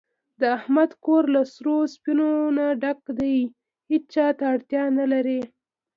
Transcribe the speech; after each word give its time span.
د 0.39 0.41
احمد 0.57 0.91
کور 1.05 1.23
له 1.35 1.41
سرو 1.53 1.75
سپینو 1.95 2.31
نه 2.57 2.65
ډک 2.81 2.99
دی، 3.19 3.37
هېچاته 3.91 4.43
اړتیا 4.53 4.83
نه 4.99 5.05
لري. 5.13 5.41